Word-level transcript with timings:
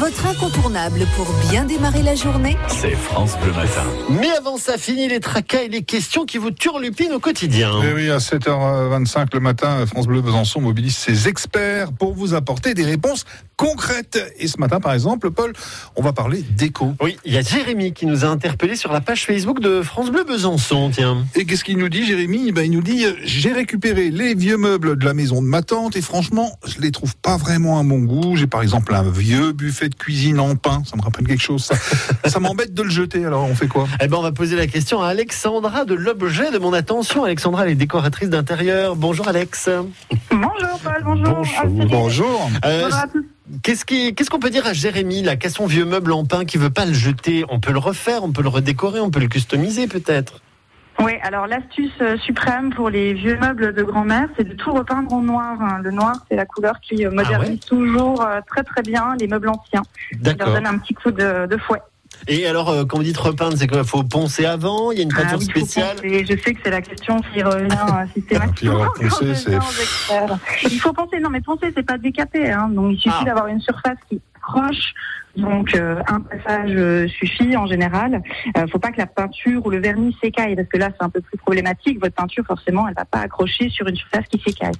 votre 0.00 0.26
incontournable 0.26 1.00
pour 1.14 1.26
bien 1.50 1.66
démarrer 1.66 2.02
la 2.02 2.14
journée, 2.14 2.56
c'est 2.68 2.92
France 2.92 3.36
Bleu 3.42 3.52
Matin. 3.52 3.84
Mais 4.08 4.30
avant 4.30 4.56
ça, 4.56 4.78
fini 4.78 5.06
les 5.08 5.20
tracas 5.20 5.64
et 5.64 5.68
les 5.68 5.82
questions 5.82 6.24
qui 6.24 6.38
vous 6.38 6.50
turlupinent 6.50 7.12
au 7.12 7.18
quotidien. 7.18 7.70
Et 7.82 7.92
oui, 7.92 8.08
à 8.08 8.16
7h25 8.16 9.26
le 9.34 9.40
matin, 9.40 9.84
France 9.84 10.06
Bleu 10.06 10.22
Besançon 10.22 10.62
mobilise 10.62 10.96
ses 10.96 11.28
experts 11.28 11.92
pour 11.92 12.14
vous 12.14 12.32
apporter 12.32 12.72
des 12.72 12.86
réponses 12.86 13.26
concrètes. 13.56 14.18
Et 14.38 14.48
ce 14.48 14.58
matin, 14.58 14.80
par 14.80 14.94
exemple, 14.94 15.30
Paul, 15.30 15.52
on 15.96 16.02
va 16.02 16.14
parler 16.14 16.40
d'éco. 16.40 16.94
Oui, 17.02 17.18
il 17.26 17.34
y 17.34 17.36
a 17.36 17.42
Jérémy 17.42 17.92
qui 17.92 18.06
nous 18.06 18.24
a 18.24 18.28
interpellé 18.28 18.76
sur 18.76 18.94
la 18.94 19.02
page 19.02 19.26
Facebook 19.26 19.60
de 19.60 19.82
France 19.82 20.10
Bleu 20.10 20.24
Besançon, 20.24 20.90
tiens. 20.94 21.26
Et 21.34 21.44
qu'est-ce 21.44 21.62
qu'il 21.62 21.76
nous 21.76 21.90
dit, 21.90 22.06
Jérémy? 22.06 22.52
Ben, 22.52 22.62
Il 22.62 22.70
nous 22.70 22.80
dit 22.80 23.04
J'ai 23.22 23.52
récupéré 23.52 24.10
les 24.10 24.34
vieux 24.34 24.56
meubles 24.56 24.96
de 24.96 25.04
la 25.04 25.12
maison 25.12 25.42
de 25.42 25.46
ma 25.46 25.60
tante 25.60 25.94
et 25.94 26.00
franchement, 26.00 26.58
je 26.66 26.80
les 26.80 26.90
trouve 26.90 27.14
pas 27.16 27.36
vraiment 27.36 27.78
à 27.78 27.82
mon 27.82 27.98
goût. 27.98 28.34
J'ai 28.36 28.46
par 28.46 28.62
exemple 28.62 28.94
un 28.94 29.02
vieux 29.02 29.52
buffet 29.52 29.89
de 29.90 29.94
cuisine 29.94 30.40
en 30.40 30.56
pain, 30.56 30.82
ça 30.86 30.96
me 30.96 31.02
rappelle 31.02 31.26
quelque 31.26 31.42
chose. 31.42 31.64
Ça, 31.64 31.74
ça 32.24 32.40
m'embête 32.40 32.72
de 32.72 32.82
le 32.82 32.90
jeter, 32.90 33.24
alors 33.24 33.44
on 33.44 33.54
fait 33.54 33.68
quoi? 33.68 33.86
Eh 34.00 34.08
ben, 34.08 34.16
on 34.16 34.22
va 34.22 34.32
poser 34.32 34.56
la 34.56 34.66
question 34.66 35.02
à 35.02 35.08
Alexandra 35.08 35.84
de 35.84 35.94
l'objet 35.94 36.50
de 36.50 36.58
mon 36.58 36.72
attention. 36.72 37.24
Alexandra, 37.24 37.64
elle 37.66 37.72
est 37.72 37.74
décoratrice 37.74 38.30
d'intérieur. 38.30 38.96
Bonjour 38.96 39.28
Alex. 39.28 39.68
Bonjour 40.30 40.78
Paul, 40.82 41.02
bonjour. 41.04 41.42
Bonjour. 41.66 41.86
bonjour. 41.90 42.50
Euh, 42.64 42.88
Qu'est-ce 43.62 43.84
qu'on 43.84 44.38
qu 44.38 44.40
peut 44.40 44.50
dire 44.50 44.66
à 44.66 44.72
Jérémy, 44.72 45.22
là, 45.22 45.36
qu'à 45.36 45.50
son 45.50 45.66
vieux 45.66 45.84
meuble 45.84 46.12
en 46.12 46.24
pain 46.24 46.44
qui 46.44 46.56
veut 46.56 46.70
pas 46.70 46.86
le 46.86 46.92
jeter? 46.92 47.44
On 47.48 47.58
peut 47.58 47.72
le 47.72 47.78
refaire, 47.78 48.22
on 48.22 48.30
peut 48.30 48.42
le 48.42 48.48
redécorer, 48.48 49.00
on 49.00 49.10
peut 49.10 49.20
le 49.20 49.28
customiser 49.28 49.88
peut-être? 49.88 50.40
Oui, 51.00 51.12
alors 51.22 51.46
l'astuce 51.46 51.92
euh, 52.00 52.16
suprême 52.18 52.72
pour 52.74 52.90
les 52.90 53.14
vieux 53.14 53.38
meubles 53.38 53.74
de 53.74 53.82
grand-mère, 53.82 54.28
c'est 54.36 54.44
de 54.44 54.54
tout 54.54 54.72
repeindre 54.72 55.12
en 55.12 55.22
noir. 55.22 55.56
Hein. 55.60 55.80
Le 55.82 55.90
noir, 55.90 56.16
c'est 56.28 56.36
la 56.36 56.46
couleur 56.46 56.80
qui 56.80 57.06
euh, 57.06 57.10
modernise 57.10 57.60
toujours 57.60 58.22
euh, 58.22 58.40
très 58.46 58.62
très 58.62 58.82
bien 58.82 59.14
les 59.18 59.26
meubles 59.26 59.48
anciens. 59.48 59.82
Ça 60.24 60.34
leur 60.34 60.52
donne 60.52 60.66
un 60.66 60.78
petit 60.78 60.94
coup 60.94 61.10
de, 61.10 61.46
de 61.46 61.56
fouet. 61.56 61.80
Et 62.28 62.46
alors, 62.46 62.86
quand 62.86 62.98
vous 62.98 63.02
dites 63.02 63.16
repeindre, 63.16 63.56
c'est 63.56 63.66
qu'il 63.66 63.82
faut 63.84 64.02
poncer 64.02 64.44
avant? 64.44 64.90
Il 64.90 64.98
y 64.98 65.00
a 65.00 65.04
une 65.04 65.12
peinture 65.12 65.30
ah, 65.32 65.36
oui, 65.38 65.44
spéciale? 65.44 65.96
Je 66.02 66.36
sais 66.36 66.52
que 66.52 66.60
c'est 66.62 66.70
la 66.70 66.82
question 66.82 67.20
qui 67.32 67.42
revient 67.42 68.08
systématiquement. 68.12 68.84
Ah, 68.84 69.00
poncer, 69.00 69.34
c'est... 69.34 69.58
il 70.64 70.80
faut 70.80 70.92
poncer, 70.92 71.18
non 71.20 71.30
mais 71.30 71.40
poncer, 71.40 71.72
c'est 71.74 71.86
pas 71.86 71.96
décapé. 71.96 72.50
Hein. 72.50 72.68
Donc 72.70 72.92
il 72.92 73.00
suffit 73.00 73.14
ah. 73.20 73.24
d'avoir 73.24 73.46
une 73.46 73.60
surface 73.60 73.96
qui 74.08 74.20
proche 74.42 74.92
donc 75.36 75.74
euh, 75.74 76.02
un 76.08 76.20
passage 76.20 76.70
euh, 76.74 77.06
suffit 77.08 77.56
en 77.56 77.66
général. 77.66 78.22
Euh, 78.56 78.66
faut 78.70 78.78
pas 78.78 78.90
que 78.90 78.98
la 78.98 79.06
peinture 79.06 79.64
ou 79.64 79.70
le 79.70 79.78
vernis 79.78 80.16
s'écaille 80.20 80.56
parce 80.56 80.68
que 80.68 80.78
là 80.78 80.88
c'est 80.96 81.04
un 81.04 81.08
peu 81.08 81.20
plus 81.20 81.38
problématique. 81.38 82.00
Votre 82.00 82.14
peinture 82.14 82.44
forcément 82.46 82.88
elle 82.88 82.94
va 82.94 83.04
pas 83.04 83.20
accrocher 83.20 83.68
sur 83.68 83.86
une 83.86 83.96
surface 83.96 84.26
qui 84.30 84.40
s'écaille. 84.44 84.74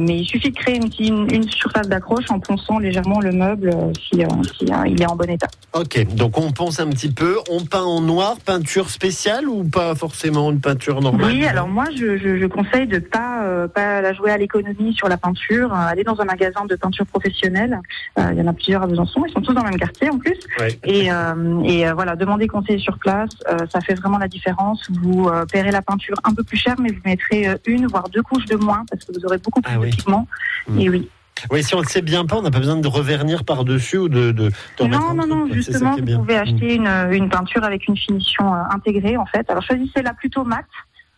Mais 0.00 0.18
il 0.20 0.26
suffit 0.26 0.52
de 0.52 0.56
créer 0.56 0.76
une, 0.76 1.34
une, 1.34 1.48
surface 1.48 1.88
d'accroche 1.88 2.30
en 2.30 2.38
ponçant 2.38 2.78
légèrement 2.78 3.20
le 3.20 3.32
meuble 3.32 3.74
si, 3.94 4.22
si 4.56 4.66
il 4.86 5.02
est 5.02 5.06
en 5.06 5.16
bon 5.16 5.28
état. 5.28 5.48
Ok, 5.72 6.14
donc 6.14 6.38
on 6.38 6.52
ponce 6.52 6.78
un 6.78 6.88
petit 6.90 7.12
peu, 7.12 7.38
on 7.50 7.64
peint 7.64 7.82
en 7.82 8.00
noir, 8.00 8.36
peinture 8.44 8.88
spéciale 8.88 9.48
ou 9.48 9.64
pas 9.64 9.94
forcément 9.96 10.52
une 10.52 10.60
peinture 10.60 11.00
normale? 11.00 11.26
Oui, 11.26 11.44
alors 11.44 11.66
moi 11.66 11.86
je, 11.96 12.16
je, 12.18 12.38
je 12.38 12.46
conseille 12.46 12.86
de 12.86 12.98
pas 12.98 13.66
pas 13.74 14.00
la 14.00 14.12
jouer 14.12 14.30
à 14.30 14.38
l'économie 14.38 14.94
sur 14.94 15.08
la 15.08 15.16
peinture. 15.16 15.72
aller 15.72 16.04
dans 16.04 16.20
un 16.20 16.24
magasin 16.24 16.66
de 16.66 16.76
peinture 16.76 17.06
professionnelle. 17.06 17.80
il 18.18 18.38
y 18.38 18.42
en 18.42 18.46
a 18.46 18.52
plusieurs 18.52 18.82
à 18.82 18.86
Besançon, 18.86 19.24
ils 19.26 19.32
sont 19.32 19.40
tous 19.40 19.54
dans 19.54 19.63
même 19.64 19.78
quartier 19.78 20.10
en 20.10 20.18
plus. 20.18 20.38
Et, 20.84 21.10
euh, 21.10 21.62
et 21.64 21.86
euh, 21.86 21.94
voilà, 21.94 22.16
demander 22.16 22.46
conseiller 22.46 22.78
sur 22.78 22.98
place, 22.98 23.30
euh, 23.48 23.66
ça 23.70 23.80
fait 23.80 23.94
vraiment 23.94 24.18
la 24.18 24.28
différence. 24.28 24.88
Vous 24.90 25.30
paierez 25.52 25.70
la 25.70 25.82
peinture 25.82 26.16
un 26.24 26.34
peu 26.34 26.44
plus 26.44 26.56
cher, 26.56 26.76
mais 26.80 26.90
vous 26.90 27.00
mettrez 27.04 27.48
une 27.66 27.86
voire 27.86 28.08
deux 28.08 28.22
couches 28.22 28.46
de 28.46 28.56
moins 28.56 28.84
parce 28.90 29.04
que 29.04 29.12
vous 29.12 29.24
aurez 29.24 29.38
beaucoup 29.38 29.60
plus 29.60 29.74
ah, 29.74 29.84
de 29.84 29.90
pigments. 29.90 30.26
Mm. 30.68 30.80
Et 30.80 30.90
oui. 30.90 31.08
Oui, 31.50 31.64
si 31.64 31.74
on 31.74 31.80
ne 31.80 31.86
sait 31.86 32.00
bien 32.00 32.24
pas, 32.26 32.36
on 32.36 32.42
n'a 32.42 32.52
pas 32.52 32.60
besoin 32.60 32.76
de 32.76 32.86
revernir 32.86 33.44
par-dessus 33.44 33.98
ou 33.98 34.08
de. 34.08 34.30
de, 34.30 34.52
non, 34.80 35.14
non, 35.14 35.26
non, 35.26 35.48
justement, 35.52 35.96
vous 35.96 36.18
pouvez 36.18 36.36
acheter 36.36 36.78
mm. 36.78 37.10
une, 37.10 37.12
une, 37.12 37.28
peinture 37.28 37.64
avec 37.64 37.88
une 37.88 37.96
finition 37.96 38.54
intégrée, 38.54 39.16
en 39.16 39.26
fait. 39.26 39.48
Alors 39.50 39.62
choisissez-la 39.62 40.14
plutôt 40.14 40.44
mat. 40.44 40.64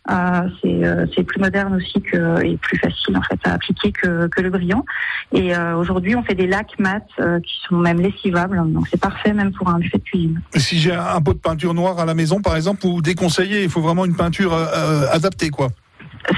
Euh, 0.09 0.49
euh, 0.65 1.05
c'est 1.15 1.23
plus 1.23 1.39
moderne 1.39 1.75
aussi 1.75 2.01
et 2.43 2.57
plus 2.57 2.77
facile 2.77 3.17
en 3.17 3.21
fait 3.21 3.39
à 3.43 3.53
appliquer 3.53 3.91
que, 3.91 4.27
que 4.27 4.41
le 4.41 4.49
brillant. 4.49 4.85
Et 5.33 5.55
euh, 5.55 5.75
aujourd'hui, 5.75 6.15
on 6.15 6.23
fait 6.23 6.35
des 6.35 6.47
lacs 6.47 6.79
mat 6.79 7.05
qui 7.17 7.53
sont 7.67 7.75
même 7.75 7.99
lessivables, 7.99 8.61
donc 8.71 8.87
c'est 8.89 8.99
parfait 8.99 9.33
même 9.33 9.51
pour 9.51 9.69
un 9.69 9.79
buffet 9.79 9.97
de 9.97 10.03
cuisine. 10.03 10.41
Si 10.55 10.79
j'ai 10.79 10.93
un 10.93 11.21
pot 11.21 11.33
de 11.33 11.39
peinture 11.39 11.73
noire 11.73 11.99
à 11.99 12.05
la 12.05 12.13
maison, 12.13 12.41
par 12.41 12.55
exemple, 12.55 12.81
vous 12.83 13.01
déconseillez, 13.01 13.63
il 13.63 13.69
faut 13.69 13.81
vraiment 13.81 14.05
une 14.05 14.15
peinture 14.15 14.53
adaptée, 15.11 15.49
quoi. 15.49 15.69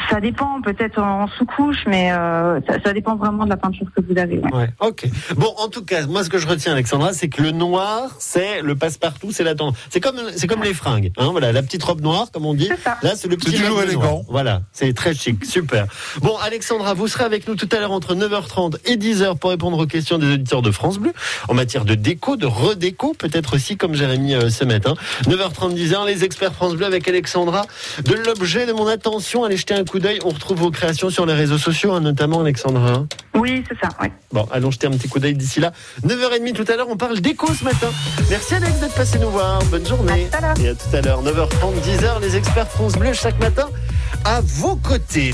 Ça 0.09 0.19
dépend, 0.19 0.61
peut-être 0.61 1.01
en 1.01 1.27
sous-couche, 1.27 1.85
mais 1.87 2.11
euh, 2.11 2.59
ça, 2.67 2.75
ça, 2.85 2.93
dépend 2.93 3.15
vraiment 3.15 3.45
de 3.45 3.49
la 3.49 3.57
peinture 3.57 3.87
que 3.95 4.01
vous 4.01 4.17
avez. 4.19 4.37
Ouais. 4.37 4.53
ouais. 4.53 4.69
ok. 4.79 5.07
Bon, 5.35 5.53
en 5.57 5.67
tout 5.67 5.83
cas, 5.83 6.05
moi, 6.05 6.23
ce 6.23 6.29
que 6.29 6.37
je 6.37 6.47
retiens, 6.47 6.73
Alexandra, 6.73 7.13
c'est 7.13 7.27
que 7.27 7.41
le 7.41 7.51
noir, 7.51 8.11
c'est 8.19 8.61
le 8.61 8.75
passe-partout, 8.75 9.31
c'est 9.31 9.43
la 9.43 9.55
tendance. 9.55 9.77
C'est 9.89 9.99
comme, 9.99 10.17
c'est 10.35 10.47
comme 10.47 10.63
les 10.63 10.75
fringues. 10.75 11.11
Hein, 11.17 11.29
voilà, 11.31 11.51
la 11.51 11.63
petite 11.63 11.83
robe 11.83 12.01
noire, 12.01 12.27
comme 12.31 12.45
on 12.45 12.53
dit. 12.53 12.69
Là, 13.01 13.13
c'est 13.15 13.27
le 13.27 13.37
petit. 13.37 13.51
C'est 13.51 13.63
toujours 13.63 13.81
élégant. 13.81 14.23
Voilà, 14.29 14.61
c'est 14.73 14.93
très 14.93 15.13
chic, 15.13 15.43
super. 15.45 15.87
Bon, 16.21 16.37
Alexandra, 16.37 16.93
vous 16.93 17.07
serez 17.07 17.23
avec 17.23 17.47
nous 17.47 17.55
tout 17.55 17.69
à 17.71 17.79
l'heure 17.79 17.91
entre 17.91 18.13
9h30 18.13 18.77
et 18.85 18.95
10h 18.95 19.37
pour 19.39 19.49
répondre 19.49 19.79
aux 19.79 19.87
questions 19.87 20.17
des 20.17 20.33
auditeurs 20.33 20.61
de 20.61 20.71
France 20.71 20.99
Bleu 20.99 21.13
en 21.47 21.53
matière 21.53 21.85
de 21.85 21.95
déco, 21.95 22.35
de 22.35 22.45
redéco, 22.45 23.15
peut-être 23.17 23.55
aussi 23.55 23.77
comme 23.77 23.95
Jérémy 23.95 24.35
euh, 24.35 24.49
ce 24.49 24.65
matin. 24.65 24.93
9h30, 25.23 25.75
10h, 25.75 26.05
les 26.05 26.23
experts 26.23 26.53
France 26.53 26.75
Bleu 26.75 26.85
avec 26.85 27.07
Alexandra. 27.07 27.65
De 28.03 28.13
l'objet 28.13 28.65
de 28.65 28.73
mon 28.73 28.87
attention, 28.87 29.43
allez 29.43 29.57
jeter 29.57 29.73
un 29.73 29.78
coup 29.83 29.99
d'œil. 29.99 30.19
On 30.23 30.29
retrouve 30.29 30.59
vos 30.59 30.71
créations 30.71 31.09
sur 31.09 31.25
les 31.25 31.33
réseaux 31.33 31.57
sociaux, 31.57 31.93
hein, 31.93 32.01
notamment 32.01 32.41
Alexandra. 32.41 33.05
Oui, 33.35 33.63
c'est 33.67 33.79
ça. 33.79 33.89
Ouais. 34.01 34.11
Bon, 34.31 34.47
allons 34.51 34.71
jeter 34.71 34.87
un 34.87 34.91
petit 34.91 35.07
coup 35.07 35.19
d'œil 35.19 35.35
d'ici 35.35 35.59
là. 35.59 35.71
9h30 36.05 36.53
tout 36.53 36.65
à 36.71 36.75
l'heure, 36.75 36.87
on 36.89 36.97
parle 36.97 37.19
d'écho 37.19 37.53
ce 37.53 37.63
matin. 37.63 37.87
Merci 38.29 38.55
Alex 38.55 38.79
d'être 38.79 38.95
passé 38.95 39.19
nous 39.19 39.29
voir. 39.29 39.63
Bonne 39.65 39.85
journée. 39.85 40.27
À 40.33 40.59
Et 40.59 40.69
à 40.69 40.75
tout 40.75 40.95
à 40.95 41.01
l'heure, 41.01 41.23
9h30, 41.23 41.81
10h, 41.83 42.21
les 42.21 42.35
experts 42.35 42.67
France 42.67 42.93
Bleu 42.93 43.13
chaque 43.13 43.39
matin 43.39 43.69
à 44.25 44.41
vos 44.41 44.75
côtés. 44.75 45.33